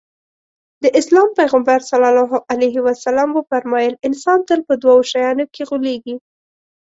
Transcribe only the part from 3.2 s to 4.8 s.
وفرمايل انسان تل په